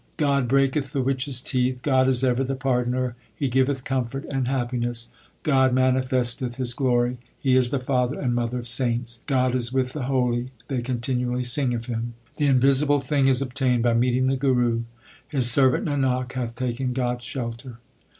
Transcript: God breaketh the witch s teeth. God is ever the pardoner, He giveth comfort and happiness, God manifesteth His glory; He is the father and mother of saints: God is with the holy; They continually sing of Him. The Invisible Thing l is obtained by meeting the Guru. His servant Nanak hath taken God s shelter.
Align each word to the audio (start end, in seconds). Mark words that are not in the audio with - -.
God 0.17 0.47
breaketh 0.47 0.93
the 0.93 1.01
witch 1.03 1.27
s 1.27 1.41
teeth. 1.41 1.83
God 1.83 2.07
is 2.09 2.23
ever 2.23 2.43
the 2.43 2.55
pardoner, 2.55 3.15
He 3.35 3.47
giveth 3.49 3.83
comfort 3.83 4.25
and 4.31 4.47
happiness, 4.47 5.09
God 5.43 5.73
manifesteth 5.75 6.55
His 6.55 6.73
glory; 6.73 7.19
He 7.37 7.55
is 7.55 7.69
the 7.69 7.77
father 7.77 8.19
and 8.19 8.33
mother 8.33 8.57
of 8.57 8.67
saints: 8.67 9.19
God 9.27 9.53
is 9.53 9.71
with 9.71 9.93
the 9.93 10.05
holy; 10.05 10.49
They 10.69 10.81
continually 10.81 11.43
sing 11.43 11.75
of 11.75 11.85
Him. 11.85 12.15
The 12.37 12.47
Invisible 12.47 12.99
Thing 12.99 13.25
l 13.25 13.29
is 13.29 13.43
obtained 13.43 13.83
by 13.83 13.93
meeting 13.93 14.25
the 14.25 14.37
Guru. 14.37 14.85
His 15.27 15.51
servant 15.51 15.85
Nanak 15.85 16.31
hath 16.31 16.55
taken 16.55 16.93
God 16.93 17.17
s 17.17 17.23
shelter. 17.25 17.77